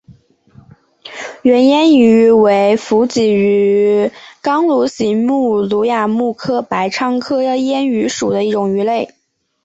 [1.43, 6.35] 圆燕鱼为辐鳍鱼纲鲈形目鲈亚目
[6.67, 9.13] 白鲳科燕鱼属的一种鱼类。